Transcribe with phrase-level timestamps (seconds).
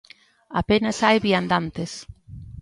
[0.61, 1.91] Apenas hai viandantes.